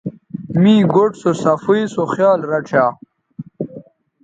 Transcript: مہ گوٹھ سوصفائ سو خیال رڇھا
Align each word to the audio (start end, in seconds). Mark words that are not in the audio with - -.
مہ 0.61 0.73
گوٹھ 0.93 1.15
سوصفائ 1.21 1.79
سو 1.93 2.03
خیال 2.13 2.39
رڇھا 2.51 2.85